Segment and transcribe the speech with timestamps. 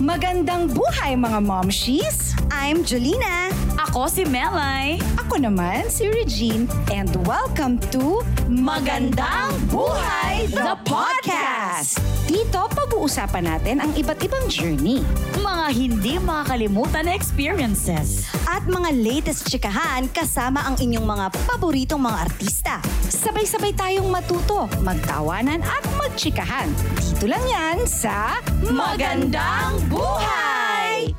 [0.00, 2.32] Magandang buhay mga momshies!
[2.48, 3.52] I'm Jolina.
[3.76, 4.96] Ako si Melay.
[5.20, 12.00] Ako naman si Regine and welcome to Magandang Buhay the Podcast!
[12.24, 15.04] Dito pag-uusapan natin ang iba't ibang journey.
[15.36, 18.24] Mga hindi makakalimutan na experiences.
[18.48, 22.74] At mga latest chikahan kasama ang inyong mga paboritong mga artista.
[23.12, 26.70] Sabay-sabay tayong matuto, magtawanan at magchikahan.
[26.96, 31.12] Dito lang yan sa Magandang Buhay!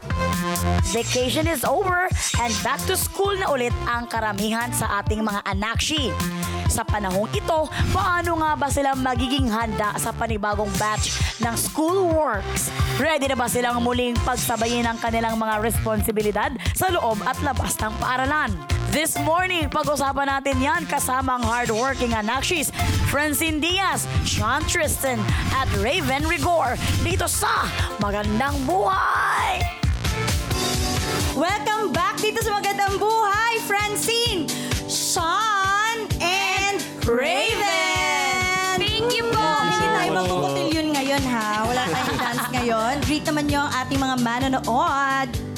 [0.90, 2.10] Vacation is over
[2.42, 6.10] and back to school na ulit ang karamihan sa ating mga anakshi.
[6.74, 12.74] Sa panahong ito, paano nga ba sila magiging handa sa panibagong batch ng school works?
[12.98, 17.94] Ready na ba silang muling pagsabayin ang kanilang mga responsibilidad sa loob at labas ng
[18.02, 18.50] paaralan?
[18.94, 22.70] This morning, pag-usapan natin yan kasama ang hardworking anakshis,
[23.10, 25.18] Francine Diaz, Sean Tristan,
[25.58, 27.66] at Raven Rigor dito sa
[27.98, 29.66] Magandang Buhay!
[31.34, 34.46] Welcome back dito sa Magandang Buhay, Francine,
[34.86, 36.78] Sean, and
[37.10, 38.78] Raven!
[38.78, 39.42] Thank you po.
[39.74, 41.66] Hindi tayo magkukutilyon ngayon ha.
[41.66, 42.94] Wala tayong dance ngayon.
[43.10, 45.53] Greet naman niyo ang ating mga manonood.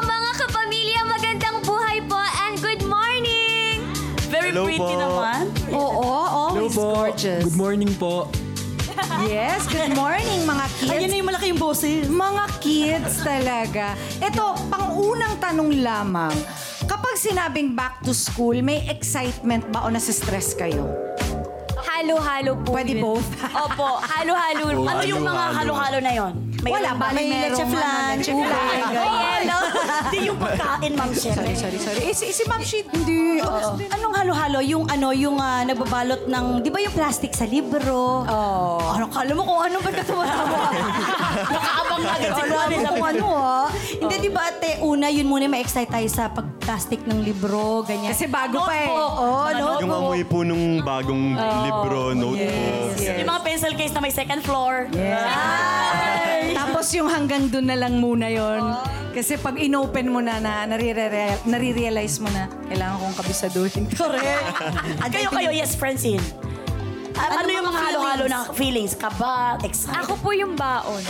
[0.00, 3.84] Hello mga kapamilya, magandang buhay po and good morning!
[4.32, 4.96] Very Hello pretty po.
[4.96, 5.42] naman.
[5.76, 7.44] Oo, always gorgeous.
[7.44, 8.32] Good morning po.
[9.28, 10.88] Yes, good morning mga kids.
[10.88, 12.08] Ayun na yung malaki yung boses.
[12.08, 13.92] Mga kids talaga.
[14.24, 16.32] Ito, pangunang tanong lamang.
[16.88, 20.88] Kapag sinabing back to school, may excitement ba o nasa-stress kayo?
[21.76, 23.04] Halo-halo po Pwede yun.
[23.04, 23.28] both.
[23.52, 24.80] Opo, halo-halo.
[24.80, 26.32] Ano yung mga halo-halo na yon?
[26.60, 28.60] Wala, bali May leche flan, leche ube.
[28.92, 29.58] Yelo.
[30.10, 31.32] Hindi yung pagkain, Ma'am Chef.
[31.32, 32.00] Sorry, sorry, sorry.
[32.04, 33.40] Eh, si, si Ma'am Sheet, hindi.
[33.40, 33.78] Oh.
[33.78, 34.58] Anong halo-halo?
[34.60, 38.26] Yung ano, yung ah, nagbabalot ng, di ba yung plastic sa libro?
[38.26, 38.82] Oh.
[38.90, 40.60] Ano, kala mo kung ano ba katawa-tawa?
[41.54, 42.68] Nakaabang na agad si Juan.
[42.68, 43.66] mo kung ano ah.
[43.70, 48.10] Hindi, di ba ate, una, yun muna ma-excite tayo sa pag-plastic ng libro, ganyan.
[48.10, 48.88] Kasi bago pa eh.
[48.90, 49.68] Oo, oh, no?
[49.78, 52.98] Yung amoy po nung bagong libro, notebook.
[52.98, 54.90] Yung mga pencil case na may second floor.
[56.80, 58.72] Tapos yung hanggang dun na lang muna yon.
[59.12, 63.84] Kasi pag inopen mo na, na narire- nare-realize mo na, kailangan kong kabisaduhin.
[63.92, 64.48] Correct.
[65.12, 66.24] Kayo, kayo, yes, Francine.
[67.20, 68.56] Ah, ano, Ano yung mga halo-halo na feelings?
[68.56, 68.92] feelings?
[68.96, 70.08] Kaba, excited?
[70.08, 71.04] Ako po yung baon.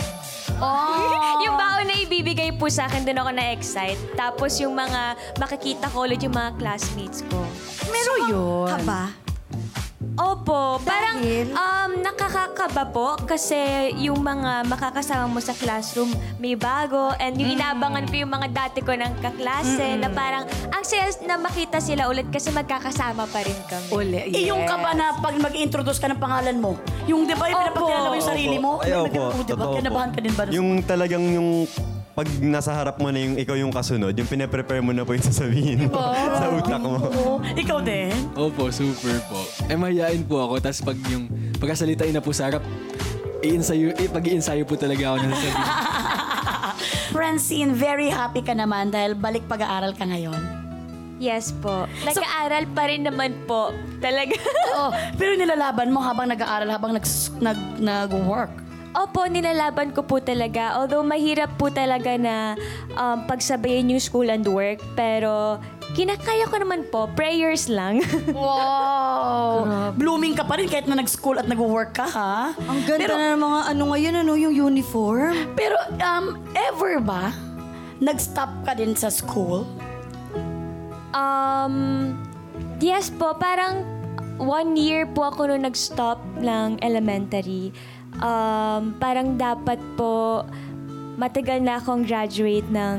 [0.59, 1.39] Oh.
[1.47, 4.01] yung baon na ibibigay po sa akin, doon ako na-excite.
[4.19, 7.47] Tapos yung mga makikita ko ulit yung mga classmates ko.
[7.87, 8.67] Meron yun.
[8.75, 9.20] Kaba?
[10.13, 11.47] Opo, parang Dahil?
[11.51, 13.55] um, nakakakaba po kasi
[13.97, 18.79] yung mga makakasama mo sa classroom may bago and yung inabangan ko yung mga dati
[18.79, 23.55] ko ng kaklase na parang ang saya na makita sila ulit kasi magkakasama pa rin
[23.65, 23.87] kami.
[23.89, 27.61] Uli, Eh, yung kaba na pag mag-introduce ka ng pangalan mo, yung di ba yung
[27.61, 27.67] Opo.
[27.71, 28.71] pinapakilala mo yung sarili mo?
[28.79, 29.07] Ay, opo.
[29.07, 29.55] Nag- oh, di ba?
[29.55, 29.77] Totoo po.
[29.77, 30.43] Kinabahan ka din ba?
[30.49, 31.49] Yung talagang yung
[32.21, 35.25] pag nasa harap mo na yung ikaw yung kasunod, yung pine-prepare mo na po yung
[35.25, 35.97] sasabihin mo
[36.37, 37.01] sa utak mo.
[37.01, 37.33] Oo.
[37.41, 38.13] Ikaw din?
[38.37, 39.41] Opo, super po.
[39.65, 40.61] Eh, mahihain po ako.
[40.61, 41.25] Tapos pag yung
[41.57, 42.61] pagkasalitain na po sa harap,
[43.41, 45.65] i-ensayo, eh, pag-i-ensayo po talaga ako na sasabihin.
[47.17, 50.37] Francine, very happy ka naman dahil balik pag-aaral ka ngayon.
[51.17, 51.89] Yes po.
[52.05, 53.73] Nag-aaral pa rin naman po.
[53.97, 54.37] Talaga.
[54.77, 54.93] Oo.
[55.17, 57.05] Pero nilalaban mo habang nag-aaral, habang nag,
[57.41, 58.53] nag, nag-work.
[58.91, 60.75] Opo, nilalaban ko po talaga.
[60.75, 62.59] Although mahirap po talaga na
[62.91, 64.83] um, pagsabayin yung school and work.
[64.99, 65.63] Pero
[65.95, 67.07] kinakaya ko naman po.
[67.15, 68.03] Prayers lang.
[68.35, 69.91] Wow!
[69.95, 72.51] Blooming ka pa rin kahit na nag-school at nag-work ka, ha?
[72.67, 75.35] Ang ganda Pero, na ng mga ano ngayon, ano, yung uniform.
[75.53, 77.31] pero um, ever ba,
[77.99, 79.67] nag-stop ka din sa school?
[81.11, 82.15] Um,
[82.79, 83.83] yes po, parang
[84.39, 87.75] one year po ako nung nag-stop ng elementary.
[88.21, 90.45] Um, parang dapat po
[91.17, 92.97] matagal na akong graduate ng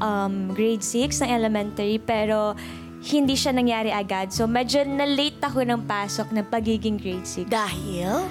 [0.00, 2.56] um, grade 6 ng elementary pero
[3.04, 4.34] hindi siya nangyari agad.
[4.34, 7.46] So medyo na-late ako ng pasok ng pagiging grade 6.
[7.46, 8.26] Dahil?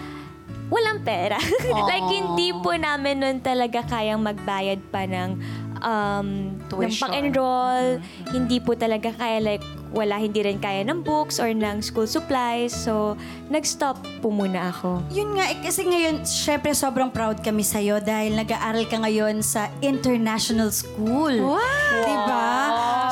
[0.67, 1.39] Walang pera.
[1.89, 5.39] like, hindi po namin nun talaga kayang magbayad pa ng,
[5.81, 7.07] um, ng Tuition.
[7.07, 8.01] pang-enroll.
[8.31, 12.75] Hindi po talaga kaya, like, wala, hindi rin kaya ng books or ng school supplies.
[12.75, 13.15] So,
[13.47, 15.03] nag-stop po muna ako.
[15.11, 19.71] Yun nga, eh, kasi ngayon, syempre sobrang proud kami sa'yo dahil nag-aaral ka ngayon sa
[19.79, 21.33] international school.
[21.39, 22.03] Wow!
[22.03, 22.47] Diba?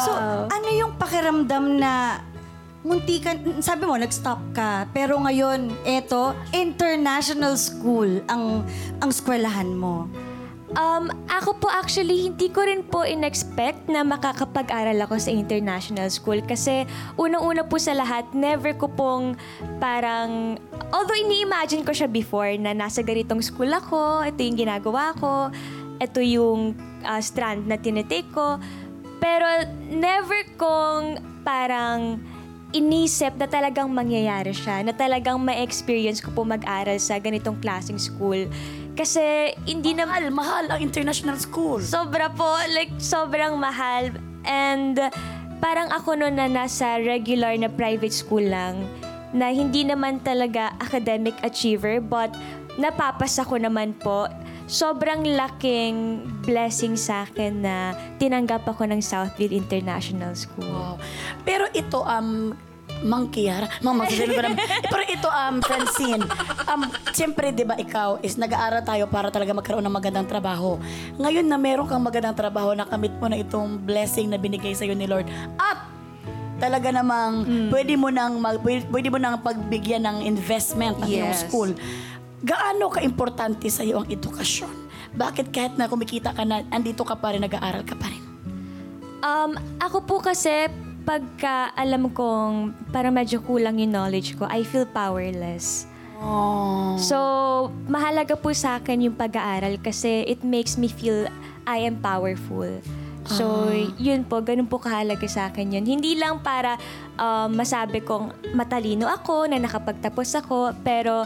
[0.03, 0.11] So,
[0.51, 2.19] ano yung pakiramdam na
[2.85, 3.33] munti ka,
[3.65, 4.85] sabi mo, nag-stop ka.
[4.93, 8.61] Pero ngayon, eto, international school ang,
[9.01, 10.05] ang eskwelahan mo.
[10.75, 16.43] Um, ako po actually, hindi ko rin po in-expect na makakapag-aral ako sa international school
[16.43, 16.83] kasi
[17.15, 19.39] unang-una po sa lahat, never ko pong
[19.79, 20.59] parang,
[20.91, 25.47] although ini-imagine ko siya before na nasa ganitong school ako, ito yung ginagawa ko,
[26.03, 26.75] ito yung
[27.07, 28.59] ah, strand na tinitake ko.
[29.23, 29.47] Pero
[29.87, 32.19] never kong parang
[32.75, 38.51] inisip na talagang mangyayari siya, na talagang ma-experience ko po mag-aral sa ganitong klaseng school.
[38.95, 40.07] Kasi hindi na...
[40.07, 41.83] Mahal, mahal ang international school.
[41.83, 44.15] Sobra po, like sobrang mahal.
[44.47, 44.97] And
[45.59, 48.87] parang ako noon na nasa regular na private school lang,
[49.35, 52.31] na hindi naman talaga academic achiever, but
[52.79, 54.31] napapasa ko naman po.
[54.65, 60.65] Sobrang laking blessing sa akin na tinanggap ako ng Southfield International School.
[60.65, 60.97] Wow.
[61.45, 62.57] Pero ito, um,
[63.05, 64.57] Mang Kiara, Mang Magsasabi ko naman.
[64.65, 66.23] Eh, Pero ito, um, Francine,
[66.65, 66.81] um,
[67.13, 70.81] siyempre, di ba, ikaw is nag-aaral tayo para talaga magkaroon ng magandang trabaho.
[71.21, 75.05] Ngayon na meron kang magandang trabaho, nakamit mo na itong blessing na binigay sa'yo ni
[75.05, 75.29] Lord.
[75.55, 75.85] At
[76.57, 81.45] talaga namang pwede mo nang mag, pwede, mo nang pagbigyan ng investment ang iyong Yes.
[81.45, 81.69] school.
[82.41, 84.73] Gaano ka-importante sa iyo ang edukasyon?
[85.15, 88.23] Bakit kahit na kumikita ka na, andito ka pa rin, nag-aaral ka pa rin?
[89.19, 90.69] Um, ako po kasi,
[91.05, 95.85] pagka alam kong parang medyo kulang yung knowledge ko, I feel powerless.
[96.19, 96.97] Oh.
[96.97, 97.17] So,
[97.85, 101.29] mahalaga po sa akin yung pag-aaral kasi it makes me feel
[101.69, 102.81] I am powerful.
[103.25, 105.85] So, yun po, ganun po kahalaga sa akin yun.
[105.85, 106.77] Hindi lang para
[107.17, 111.25] um, masabi kong matalino ako, na nakapagtapos ako, pero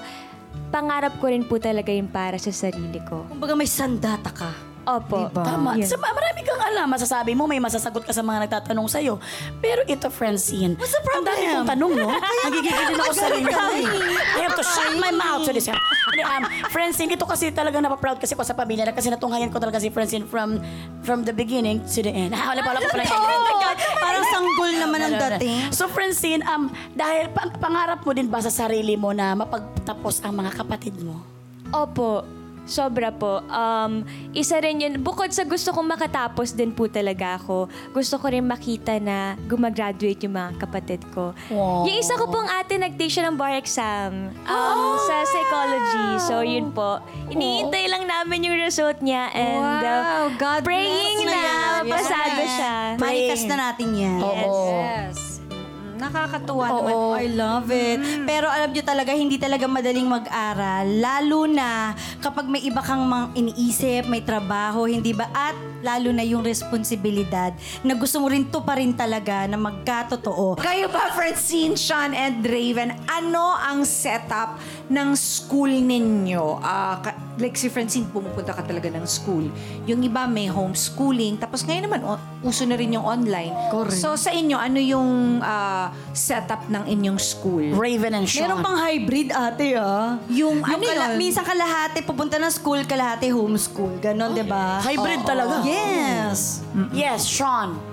[0.72, 3.28] pangarap ko rin po talaga yung para sa sarili ko.
[3.28, 4.69] Kumbaga may sandata ka.
[4.90, 5.30] Opo.
[5.30, 5.44] Diba?
[5.46, 5.70] Tama.
[5.78, 5.86] Yun.
[5.86, 6.88] Sa, marami kang alam.
[6.90, 9.22] Masasabi mo, may masasagot ka sa mga nagtatanong sa'yo.
[9.62, 10.74] Pero ito, Francine.
[10.82, 11.30] What's the problem?
[11.30, 12.08] Ang dami kong tanong, no?
[12.50, 15.70] Nagigigil din ako sa rin I have to shut my mouth to this.
[15.70, 16.44] Hindi, um,
[16.74, 19.94] Francine, ito kasi talagang napaproud kasi ko sa pamilya na kasi natunghayan ko talaga si
[19.94, 20.58] Francine from
[21.06, 22.34] from the beginning to the end.
[22.34, 23.04] Ah, wala pa, wala pa pala.
[23.06, 25.70] Oh my God, parang sanggol naman ang dating.
[25.70, 30.34] So, Francine, um, dahil pang- pangarap mo din ba sa sarili mo na mapagtapos ang
[30.40, 31.22] mga kapatid mo?
[31.70, 32.39] Opo.
[32.70, 33.42] Sobra po.
[33.44, 38.30] Um, isa rin yun, bukod sa gusto kong makatapos din po talaga ako, gusto ko
[38.30, 41.34] rin makita na gumagraduate yung mga kapatid ko.
[41.50, 41.84] Wow.
[41.84, 46.08] Yung isa ko pong ate nag-take siya ng bar exam um, sa psychology.
[46.22, 47.02] So yun po.
[47.28, 51.82] Iniintay lang namin yung result niya and uh, Wow, God praying na yan.
[51.86, 52.54] pasado Yes.
[52.54, 52.76] siya.
[52.96, 54.20] Manifest na natin yan.
[54.22, 54.70] Oo.
[54.78, 55.29] Yes.
[56.00, 56.76] Nakakatuwa Oo.
[56.80, 56.94] naman.
[57.20, 58.00] I love it.
[58.24, 60.88] Pero alam nyo talaga, hindi talaga madaling mag-aral.
[60.88, 61.92] Lalo na
[62.24, 65.28] kapag may iba kang mga iniisip, may trabaho, hindi ba?
[65.36, 67.52] At lalo na yung responsibilidad
[67.84, 70.60] na gusto mo rin to pa rin talaga na magkatotoo.
[70.60, 76.60] Kayo ba, Francine, Sean, and Raven, ano ang setup ng school ninyo?
[76.60, 79.48] Ah, ka- like si Francine, pumupunta ka talaga ng school.
[79.88, 81.40] Yung iba may homeschooling.
[81.40, 83.56] Tapos ngayon naman, o- uso na rin yung online.
[83.72, 83.98] Correct.
[83.98, 87.72] So sa inyo, ano yung ah, setup ng inyong school?
[87.74, 88.46] Raven and Sean.
[88.46, 90.20] Meron pang hybrid ate ah.
[90.30, 91.18] Yung ano kala- yun?
[91.18, 93.98] Minsan kalahati pupunta ng school, kalahati homeschool.
[93.98, 94.84] Ganon, di ba?
[94.84, 95.64] Hybrid talaga.
[95.64, 96.60] Yes.
[96.92, 97.89] Yes, Sean.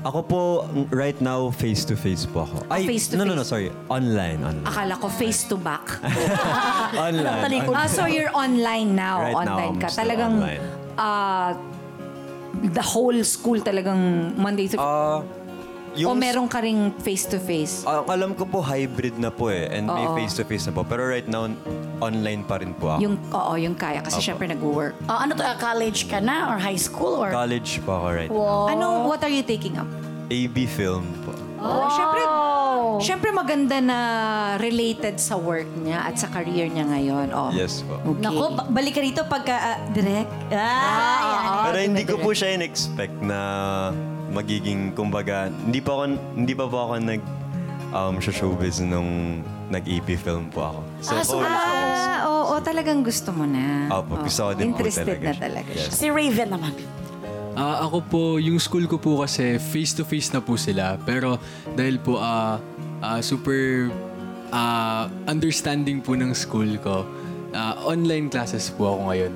[0.00, 0.40] Ako po,
[0.88, 2.64] right now, face-to-face po ako.
[2.72, 3.68] Ay, face to no, no, no, sorry.
[3.92, 4.64] Online, online.
[4.64, 5.84] Akala ko face to back.
[6.96, 7.44] online.
[7.44, 7.74] Talikod.
[7.76, 9.20] Ah, so you're online now.
[9.20, 9.88] Right now, online I'm ka.
[9.92, 10.62] still Talagang online.
[10.96, 11.52] ah,
[12.64, 14.00] the whole school talagang
[14.40, 15.20] Monday to Ah,
[16.06, 17.82] O meron ka ring face-to-face?
[17.82, 19.66] Ah, ang alam ko po, hybrid na po eh.
[19.74, 20.14] And may Oo.
[20.14, 20.86] face-to-face na po.
[20.86, 21.50] Pero right now,
[21.98, 23.00] online pa rin po ako.
[23.02, 23.98] Yung, oo, yung kaya.
[24.00, 24.94] Kasi syempre nag-work.
[25.10, 27.34] Ah, ano to, ah, college ka na or high school or?
[27.34, 28.30] College po ako right
[28.70, 29.88] Ano, what are you taking up?
[30.30, 31.34] AB film po.
[31.60, 32.20] Oh, syempre,
[33.04, 33.98] syempre maganda na
[34.56, 37.36] related sa work niya at sa career niya ngayon.
[37.36, 37.52] Oh.
[37.52, 38.00] Yes po.
[38.00, 38.24] Okay.
[38.24, 40.32] Nako, ba- balik ka rito pagka ah, direct.
[40.48, 41.44] Ah, yan.
[41.68, 43.40] Pero hindi ko po siya in-expect na
[44.30, 46.02] magiging, kumbaga, hindi pa ako,
[46.34, 47.22] hindi pa po ako nag
[47.90, 50.80] um, showbiz nung nag-AP film po ako.
[51.00, 53.86] So, Ah, so- oh, Ah, oo, talagang gusto mo na.
[53.92, 55.86] Opo, gusto ko din po Interested talaga na talaga siya.
[55.86, 55.94] Yes.
[55.94, 56.74] Si Raven naman.
[57.54, 60.98] Ah, ako po, yung school ko po kasi face-to-face na po sila.
[61.02, 61.38] Pero
[61.74, 62.58] dahil po ah,
[62.98, 63.90] ah, super
[64.50, 67.06] ah, understanding po ng school ko,
[67.52, 69.32] ah, online classes po ako ngayon.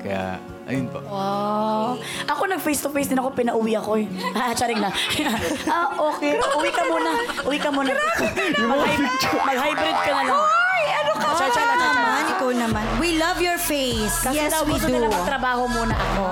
[0.00, 0.36] Kaya,
[0.68, 1.00] ayun po.
[1.02, 1.96] Wow.
[2.26, 4.06] Ako nag face-to-face din ako, pinauwi ako eh.
[4.38, 4.92] Ah, charing na.
[5.72, 6.36] ah, okay.
[6.36, 7.10] Uwi ka muna.
[7.42, 7.90] Uwi ka muna.
[8.60, 10.38] Mag-hybrid, mag-hybrid ka na lang.
[10.38, 11.28] Ay, ano ka?
[11.34, 12.84] Cha- cha- cha- cha- naman, ikaw naman.
[12.98, 14.14] We love your face.
[14.20, 14.94] Kasi Yes, daw we gusto do.
[14.94, 16.22] nila magtrabaho muna ako.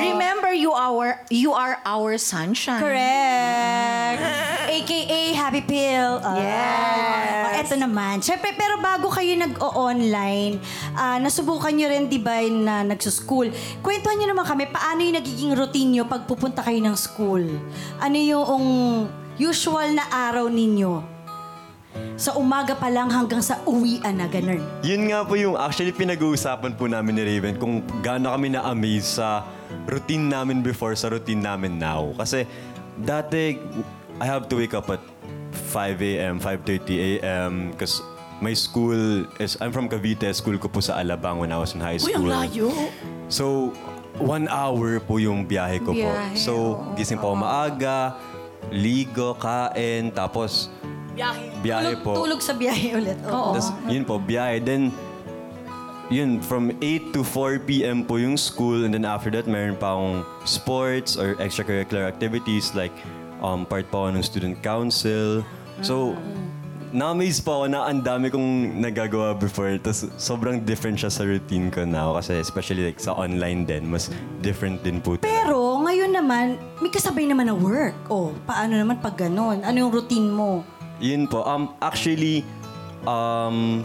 [0.00, 0.50] Remember,
[0.90, 2.82] you are you are our sunshine.
[2.82, 4.18] Correct.
[4.72, 6.18] AKA Happy Pill.
[6.24, 6.34] Ah.
[6.34, 7.42] Yes.
[7.42, 8.18] Oh, eto naman.
[8.24, 10.58] Siyempre, pero bago kayo nag-o-online,
[10.96, 13.52] ah, nasubukan nyo rin, di ba, na nagsuschool.
[13.84, 17.44] Kwentuhan nyo naman kami, paano yung nagiging routine nyo pag pupunta kayo ng school?
[18.00, 18.64] Ano yung
[19.36, 21.11] usual na araw ninyo?
[22.14, 24.60] Sa umaga pa lang hanggang sa uwian na ganun.
[24.80, 29.44] Yun nga po yung actually pinag-uusapan po namin ni Raven kung gaano kami na-amaze sa
[29.84, 32.12] routine namin before sa routine namin now.
[32.14, 32.44] Kasi
[32.96, 33.58] dati,
[34.16, 35.02] I have to wake up at
[35.72, 37.52] 5 a.m., 5.30 a.m.
[37.72, 38.00] because
[38.40, 41.80] my school is, I'm from Cavite, school ko po sa Alabang when I was in
[41.80, 42.28] high Uy, school.
[42.30, 42.68] ang layo.
[43.28, 43.72] So,
[44.20, 46.08] one hour po yung biyahe ko po.
[46.08, 46.52] Biyahe, So,
[46.94, 48.16] gising po ako maaga,
[48.70, 50.68] ligo, kain, tapos
[51.12, 51.44] Biyahe.
[51.60, 52.12] biyahe Tulog, po.
[52.16, 53.18] tulog sa biyahe ulit.
[53.28, 53.52] Oo.
[53.52, 54.58] Tapos, yun po, biyahe.
[54.58, 54.88] Then,
[56.08, 58.04] yun, from 8 to 4 p.m.
[58.04, 58.84] po yung school.
[58.84, 62.92] And then after that, meron pa akong sports or extracurricular activities like
[63.40, 65.40] um, part pa ako ng student council.
[65.80, 66.12] So,
[66.92, 69.72] na-amaze po ako na ang dami kong nagagawa before.
[69.80, 72.12] Tapos, sobrang different siya sa routine ko now.
[72.14, 75.16] Kasi especially like sa online din, mas different din po.
[75.16, 75.28] talaga.
[75.28, 76.44] Pero ngayon naman,
[76.78, 77.96] may kasabay naman na work.
[78.08, 79.64] O, paano naman pag ganon?
[79.64, 80.60] Ano yung routine mo?
[80.98, 81.40] Yun po.
[81.42, 82.42] Um, actually,
[83.04, 83.80] um,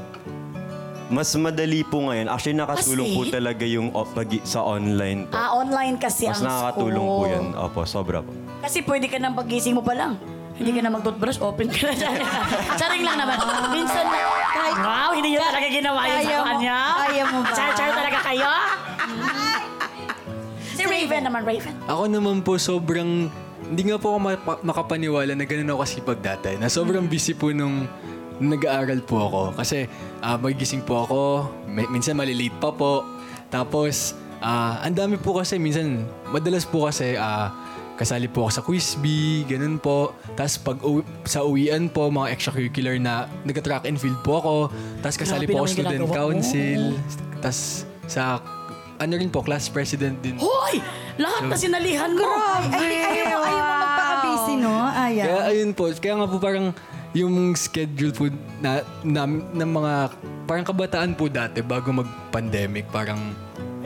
[1.08, 2.28] mas madali po ngayon.
[2.28, 3.32] Actually, nakatulong po Kasi?
[3.32, 5.34] talaga yung o- pag- sa online po.
[5.34, 7.18] Ah, online kasi Mas ang nakakatulong school.
[7.18, 7.46] po yan.
[7.56, 8.32] Opo, sobra po.
[8.60, 10.20] Kasi pwede ka nang pagising mo pa lang.
[10.54, 12.18] Hindi ka na mag-toothbrush, open ka na dyan.
[12.82, 13.38] Charing lang naman.
[13.72, 14.18] Minsan na,
[14.76, 16.78] wow, hindi nyo talaga ginawa yun Kaya sa mo- kanya.
[16.98, 17.54] kaya mo ba?
[17.54, 18.50] Char-char talaga kayo?
[20.74, 21.74] si Raven naman, Raven.
[21.86, 23.30] Ako naman po sobrang
[23.68, 26.56] hindi nga po ako mapa- makapaniwala na ganun ako kasipag dati.
[26.56, 27.88] Na sobrang busy po nung
[28.40, 29.42] nag-aaral po ako.
[29.58, 29.90] Kasi
[30.22, 31.20] ah, magigising po ako,
[31.68, 33.04] may- minsan malilate pa po.
[33.48, 37.52] Tapos, ah, ang dami po kasi, minsan, madalas po kasi, ah,
[37.98, 40.14] kasali po ako sa quiz bee, ganun po.
[40.38, 44.56] Tapos pag uwi, sa uwian po, mga extracurricular na nag-track and field po ako.
[45.02, 46.82] Tapos kasali Grabe po ako student council.
[47.42, 47.60] Tapos
[48.06, 48.38] sa,
[49.02, 50.38] ano rin po, class president din.
[50.38, 50.78] Hoy!
[51.18, 52.30] Lahat na sinalihan mo.
[52.70, 54.74] Ay, ayaw mo, ayaw mo magpaka-busy, no?
[54.88, 55.26] Ayaw.
[55.26, 56.66] Kaya ayun po, kaya nga po parang
[57.12, 58.30] yung schedule po
[58.62, 59.94] na, na, ng mga
[60.46, 63.34] parang kabataan po dati bago mag-pandemic, parang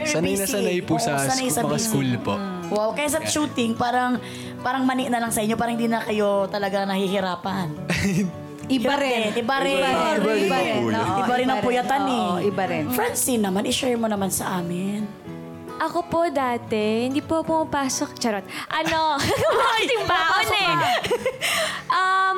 [0.04, 0.52] sanay na busy.
[0.52, 1.88] sanay po Oo, sa, sanay sa mga busy.
[1.88, 2.36] school po.
[2.72, 4.20] Wow, kaya sa shooting, parang
[4.60, 7.68] parang mani na lang sa inyo, parang hindi na kayo talaga nahihirapan.
[8.72, 9.36] Iba rin.
[9.36, 9.84] iba rin.
[9.84, 10.48] Iba rin.
[10.48, 11.48] Iba rin Iba rin.
[11.52, 12.48] ang puyatan eh.
[12.48, 12.88] Iba rin.
[12.96, 15.04] Francine naman, i-share mo naman sa amin.
[15.82, 18.14] Ako po dati, hindi po pumapasok.
[18.22, 18.46] Charot.
[18.70, 19.18] Ano?
[19.18, 20.78] Kasing baon eh.
[21.90, 22.38] um,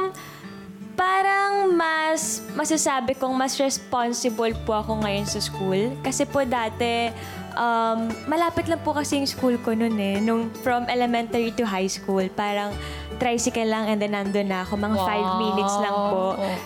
[0.95, 5.91] parang mas masasabi kong mas responsible po ako ngayon sa school.
[5.99, 7.11] Kasi po dati,
[7.57, 10.17] um, malapit lang po kasi yung school ko noon eh.
[10.21, 12.73] Nung from elementary to high school, parang
[13.21, 14.77] tricycle lang and then nandun na ako.
[14.77, 16.23] Mga five minutes lang po.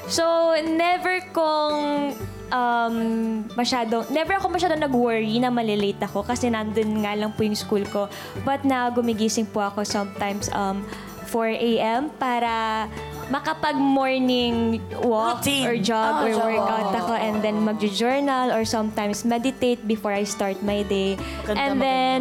[0.07, 0.23] So,
[0.63, 1.77] never kong
[2.51, 2.95] um,
[3.55, 7.83] masyadong, never ako masyadong nag-worry na malilate ako kasi nandun nga lang po yung school
[7.87, 8.07] ko.
[8.43, 10.83] But now, gumigising po ako sometimes um,
[11.27, 12.01] 4 a.m.
[12.15, 12.87] para
[13.27, 15.65] makapag-morning walk Routine.
[15.67, 20.59] or jog Ah, or workout ako and then mag-journal or sometimes meditate before I start
[20.63, 21.19] my day.
[21.43, 22.19] Maganda, and then,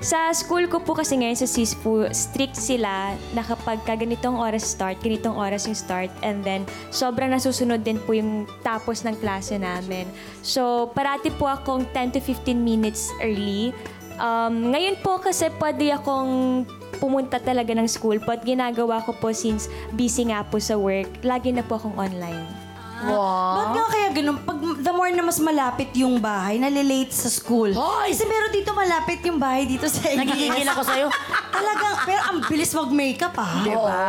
[0.00, 4.64] sa school ko po kasi ngayon sa CISPO, strict sila na kapag ka ganitong oras
[4.64, 9.56] start, ganitong oras yung start, and then sobrang nasusunod din po yung tapos ng klase
[9.56, 10.04] namin.
[10.40, 13.72] So, parati po akong 10 to 15 minutes early.
[14.16, 16.64] Um, ngayon po kasi pwede akong
[16.96, 21.52] pumunta talaga ng school, but ginagawa ko po since busy nga po sa work, lagi
[21.52, 22.66] na po akong online.
[22.96, 24.40] Ba't nga kaya ganun?
[24.40, 27.68] Pag the more na mas malapit yung bahay, nalilate sa school.
[27.76, 28.08] Hoy!
[28.08, 30.16] Kasi meron dito malapit yung bahay dito sa ABS.
[30.24, 31.06] Nagigigil ako sa'yo.
[31.56, 33.60] Talagang, pero ang bilis mag-makeup ah.
[33.60, 34.00] Diba?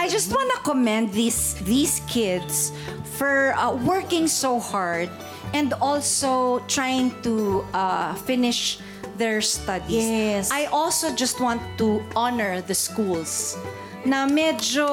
[0.00, 2.72] I just wanna commend these these kids
[3.20, 5.12] for uh, working so hard
[5.52, 8.80] and also trying to uh, finish
[9.20, 10.08] their studies.
[10.08, 10.48] Yes.
[10.48, 13.60] I also just want to honor the schools
[14.00, 14.88] na medyo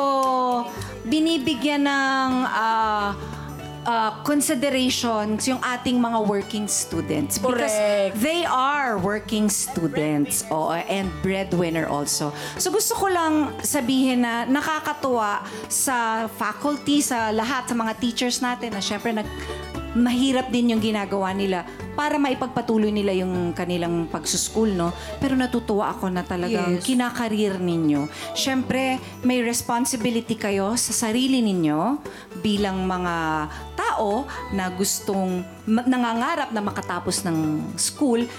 [1.07, 3.15] binibigyan ng uh,
[3.87, 7.39] uh, considerations yung ating mga working students.
[7.39, 8.19] Because Correct.
[8.19, 12.35] they are working students oo, and breadwinner also.
[12.59, 18.75] So gusto ko lang sabihin na nakakatuwa sa faculty, sa lahat, sa mga teachers natin
[18.75, 19.25] na syempre nag,
[19.95, 21.63] mahirap din yung ginagawa nila
[21.97, 24.93] para maipagpatuloy nila yung kanilang pagsuschool, no?
[25.17, 26.85] Pero natutuwa ako na talagang Yes.
[26.85, 28.05] kinakarir ninyo.
[28.31, 31.97] Syempre, may responsibility kayo sa sarili ninyo
[32.37, 33.15] bilang mga
[33.73, 34.23] tao
[34.53, 37.37] na gustong ma- nangangarap na makatapos ng
[37.73, 38.29] school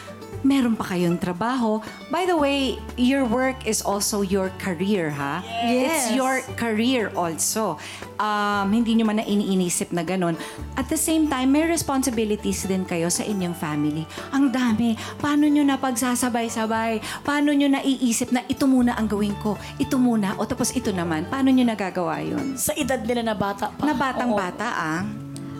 [0.43, 1.83] meron pa kayong trabaho.
[2.09, 5.43] By the way, your work is also your career, ha?
[5.65, 6.17] It's Yes.
[6.17, 7.79] your career also.
[8.19, 10.35] Um, hindi nyo man na iniinisip na ganun.
[10.75, 14.05] At the same time, may responsibilities din kayo sa inyong family.
[14.31, 14.95] Ang dami.
[15.19, 17.23] Paano nyo na pagsasabay-sabay?
[17.23, 19.55] Paano nyo naiisip na ito muna ang gawin ko?
[19.79, 21.27] Ito muna, o tapos ito naman.
[21.31, 22.59] Paano nyo nagagawa yun?
[22.59, 23.83] Sa edad nila na bata pa.
[23.87, 25.01] Na batang-bata, ah.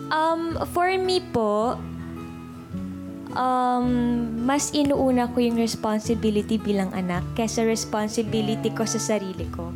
[0.09, 1.77] Um, for me po,
[3.33, 3.87] um,
[4.45, 9.69] mas inuuna ko yung responsibility bilang anak kesa responsibility ko sa sarili ko.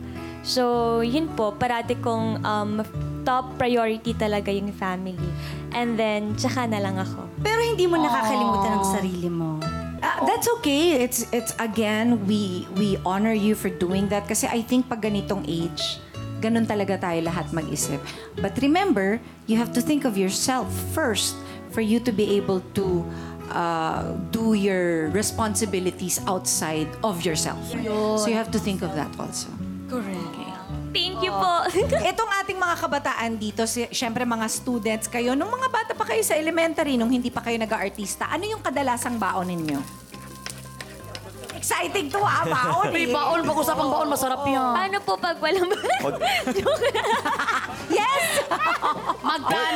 [0.44, 2.84] So, yun po, parati kong um,
[3.24, 5.32] top priority talaga yung family.
[5.72, 7.24] And then, tsaka na lang ako.
[7.40, 9.64] Pero hindi mo nakakalimutan ang sarili mo.
[10.04, 11.00] Ah, that's okay.
[11.00, 15.48] It's it's again we we honor you for doing that kasi I think pag ganitong
[15.48, 15.96] age,
[16.44, 18.04] ganun talaga tayo lahat mag-isip.
[18.44, 21.40] But remember, you have to think of yourself first
[21.72, 23.08] for you to be able to
[23.52, 27.60] uh, do your responsibilities outside of yourself.
[28.20, 29.50] So you have to think of that also.
[30.94, 31.54] Thank you po.
[32.14, 36.22] Itong ating mga kabataan dito, si, syempre mga students kayo, nung mga bata pa kayo
[36.22, 39.82] sa elementary, nung hindi pa kayo nag-artista, ano yung kadalasang baon ninyo?
[41.64, 43.16] Exciting to ah, baon May eh.
[43.16, 44.74] baon, pag-usapang baon, masarap yan.
[44.76, 45.72] Paano po pag walang...
[47.98, 48.26] Yes!
[49.34, 49.73] Magkano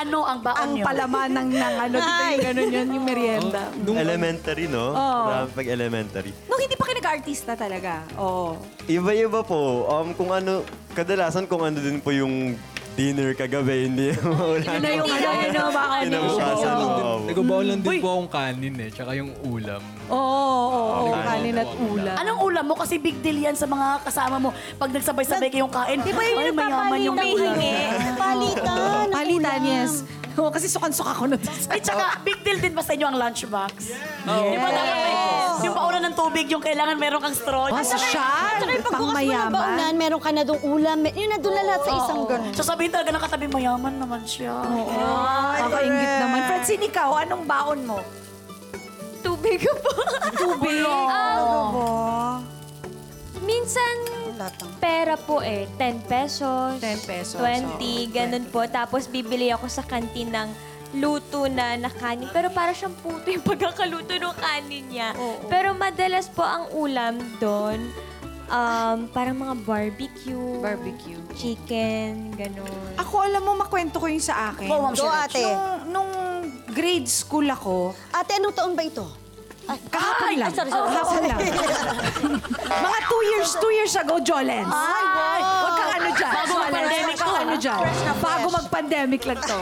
[0.00, 0.84] ano ang baon Ang nyo?
[0.84, 3.62] palaman ng, ng ano, dito yung ganun yun, yung merienda.
[3.84, 4.96] Elementary, no?
[4.96, 6.30] Marami pag elementary.
[6.48, 7.92] Nung hindi pa kayo nag-artista talaga.
[8.16, 8.56] Oo.
[8.88, 9.60] Iba-iba po.
[9.86, 10.64] Um, kung ano,
[10.96, 12.56] kadalasan kung ano din po yung
[13.00, 14.68] dinner kagabi, hindi maulan.
[14.68, 16.04] Ano yung ano, ano, baka ano.
[16.04, 17.12] Kinabukasan, oo.
[17.24, 19.80] Nagbabaon lang din po akong kanin eh, tsaka yung ulam.
[20.06, 21.24] Oo, oo, oo, Kanin.
[21.24, 22.14] kanin at ulam.
[22.14, 22.74] Anong ulam mo?
[22.76, 24.50] Kasi big deal yan sa mga kasama mo.
[24.76, 28.16] Pag nagsabay-sabay kayong kain, di ba yun yung mayaman yung papalitan?
[28.20, 28.76] Palitan.
[29.08, 29.70] ng Palitan, ulam.
[29.72, 29.92] yes.
[30.40, 31.36] Oo, kasi sukan-suka ko na
[31.68, 33.92] Ay, tsaka, big deal din ba sa inyo ang lunchbox?
[34.24, 35.14] Di ba dapat may,
[35.60, 37.68] yung paunan ng tubig, yung kailangan meron kang straw.
[37.68, 38.56] Oh, social.
[38.56, 39.52] Tsaka yung Pang pagbukas mo ng mayaman.
[39.52, 40.98] baunan, meron ka na doon ulam.
[41.04, 42.52] Yun na doon na lahat sa isang ganun.
[42.52, 44.56] So sabihin talaga ng katabi, mayaman naman siya.
[45.60, 46.38] Kakaingit naman.
[46.48, 47.98] Francine, ikaw, anong baon mo?
[49.20, 49.92] Tubig po.
[50.32, 50.80] Tubig.
[50.80, 51.76] Um,
[53.70, 53.94] minsan,
[54.80, 55.70] pera po eh.
[55.78, 56.80] 10 pesos.
[56.80, 58.66] 10 pesos, 20, oo, ganun po.
[58.66, 60.48] Tapos bibili ako sa kantin ng
[60.98, 62.26] luto na na kanin.
[62.34, 65.14] Pero para siyang puto yung pagkakaluto ng kanin niya.
[65.46, 67.78] Pero madalas po ang ulam doon,
[68.50, 71.20] um, parang mga barbecue, Barbecue.
[71.38, 72.66] chicken, ganun.
[72.98, 74.66] Ako, alam mo, makwento ko yung sa akin.
[74.66, 75.22] Go, Ma'am Go, Shirley.
[75.22, 75.42] ate.
[75.46, 75.62] Nung,
[75.94, 76.10] nung
[76.70, 79.06] grade school ako, Ate, anong taon ba ito?
[79.90, 80.50] Kahapon lang.
[80.54, 80.88] sorry, sorry.
[80.90, 81.40] Kahapon lang.
[82.86, 84.70] Mga two years, two years ago, Jolens.
[84.70, 86.32] Ay, Huwag kang ano dyan.
[86.32, 87.30] Bago mag-pandemic to.
[87.30, 87.80] ano dyan.
[88.18, 89.60] Bago mag-pandemic lang to.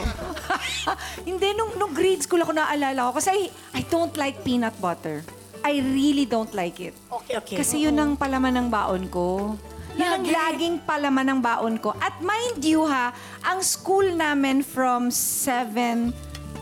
[1.29, 3.11] Hindi, nung, nung grade school ako naalala ko.
[3.17, 3.41] Kasi I,
[3.77, 5.21] I don't like peanut butter.
[5.59, 6.95] I really don't like it.
[7.11, 7.55] Okay, okay.
[7.59, 9.59] Kasi yun ang palaman ng baon ko.
[9.99, 11.91] Yun ang laging palaman ng baon ko.
[11.99, 13.11] At mind you ha,
[13.43, 16.15] ang school namin from 7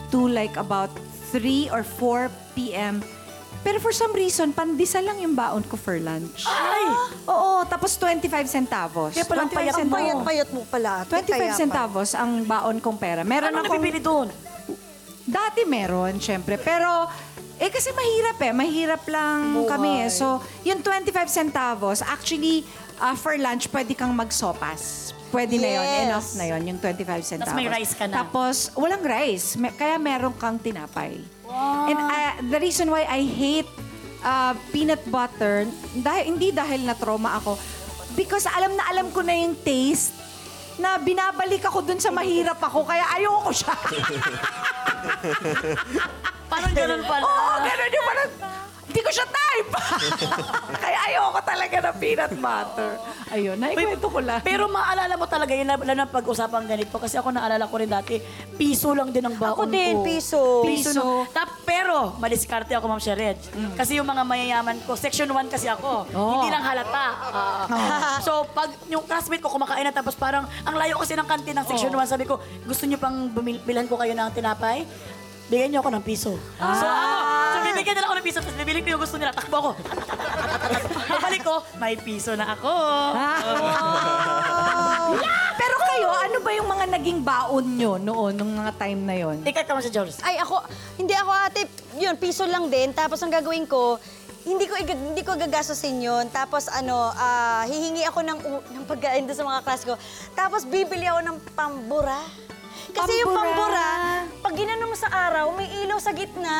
[0.09, 0.89] to like about
[1.29, 3.03] 3 or 4 p.m.
[3.67, 6.47] Pero for some reason, pandesal lang yung baon ko for lunch.
[6.47, 6.87] Ay!
[7.27, 9.11] Oo, tapos 25 centavos.
[9.11, 9.75] Kaya palang 25 payat mo.
[9.75, 9.99] centavos.
[9.99, 10.91] Payat-payat mo pala.
[11.03, 11.11] ate.
[11.19, 11.59] 25 Kaya pa.
[11.59, 13.27] centavos ang baon kong pera.
[13.27, 13.75] Meron Ano akong...
[13.75, 14.31] nabibili doon?
[15.27, 16.55] Dati meron, syempre.
[16.55, 17.11] Pero,
[17.59, 18.53] eh kasi mahirap eh.
[18.55, 20.09] Mahirap lang kami eh.
[20.09, 22.63] So, yung 25 centavos, actually,
[22.97, 25.11] ah, for lunch, pwede kang magsopas.
[25.27, 26.03] Pwede na yon Yes.
[26.07, 27.55] Enough na yon yung 25 centavos.
[27.55, 28.23] may rice ka na.
[28.23, 29.55] Tapos, walang rice.
[29.55, 31.19] Me- kaya meron kang tinapay.
[31.87, 33.69] And ah, the reason why I hate
[34.21, 37.59] ah, peanut butter, dahil, hindi dahil na-trauma ako,
[38.15, 40.15] because alam na alam ko na yung taste
[40.77, 43.73] na binabalik ako dun sa mahirap ako, kaya ayoko siya.
[46.51, 47.23] Parang ganun pala.
[47.25, 48.29] Oo, ganun yung parang,
[48.97, 49.69] hindi ko siya type.
[50.89, 52.91] Kaya ayoko talaga ng peanut butter.
[53.29, 54.41] Ayun, naikwento ko lang.
[54.41, 56.97] Pero maalala mo talaga yun, lalo na pag-usapan ganito.
[56.97, 58.17] Kasi ako naalala ko rin dati,
[58.57, 60.01] piso lang din ang baon Ako din, ko.
[60.01, 60.41] piso.
[60.65, 60.97] Piso.
[60.97, 61.29] no.
[61.29, 63.37] Tap, pero, madiskarte ako, Ma'am Shered.
[63.77, 66.09] Kasi yung mga mayayaman ko, section 1 kasi ako.
[66.09, 67.05] Hindi lang halata.
[67.29, 68.17] Ah.
[68.25, 71.69] so, pag yung classmate ko kumakain na tapos parang, ang layo kasi ng kantin ng
[71.69, 74.89] section 1, sabi ko, gusto niyo pang bumil- bilhan ko kayo ng tinapay?
[75.47, 76.33] Bigyan niyo ako ng piso.
[76.59, 79.31] So, ako, bibigyan nila ako ng piso, tapos bibili ko yung gusto nila.
[79.31, 79.71] Takbo ako.
[81.07, 82.73] Pabalik ko, may piso na ako.
[85.55, 89.37] Pero kayo, ano ba yung mga naging baon nyo noon, nung mga time na yon?
[89.41, 90.13] Ikaw ka si George.
[90.21, 90.61] Ay, ako,
[90.95, 91.61] hindi ako ate,
[91.95, 92.91] yun, piso lang din.
[92.91, 93.97] Tapos ang gagawin ko,
[94.43, 96.25] hindi ko iga- hindi ko gagastosin yun.
[96.29, 99.99] Tapos ano, ah, hihingi ako ng, u- ng pagkain doon sa mga class ko.
[100.31, 102.19] Tapos bibili ako ng pambura.
[102.87, 103.87] Kasi yung Pambura.
[104.39, 106.57] pag ginano mo sa araw, may ilaw sa gitna.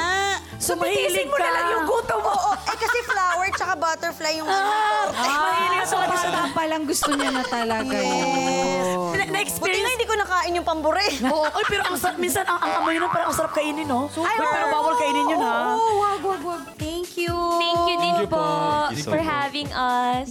[0.57, 1.47] So, mahilig ka.
[1.85, 2.31] gutom mo.
[2.31, 4.71] Oo, eh kasi flower tsaka butterfly yung ano.
[5.13, 6.07] Mahilig So, ka.
[6.09, 9.15] bata pa lang gusto niya na talaga yun.
[9.15, 11.15] Na- Buti Na-experience nga hindi ko nakain yung pambura eh.
[11.31, 14.09] Oo, Oy, pero ang sarap, minsan ang, ang amoy nun parang ang sarap kainin, no?
[14.09, 15.73] Uy, pero bawal kainin yun, ha?
[15.73, 16.61] Oo, wag, wag, wag.
[16.75, 17.31] Thank you.
[17.57, 18.43] Thank you din you po, po.
[18.89, 19.29] Thank you so for much.
[19.29, 20.27] having us.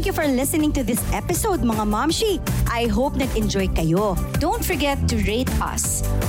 [0.00, 2.40] Thank you for listening to this episode, mga momshi.
[2.72, 4.16] I hope nag-enjoy kayo.
[4.40, 6.00] Don't forget to rate us.